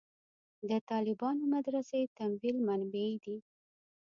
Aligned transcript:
د 0.69 0.71
طالبانو 0.89 1.43
مدرسې 1.55 2.01
تمویل 2.17 2.57
منبعې 2.67 3.15
دي. 3.23 3.37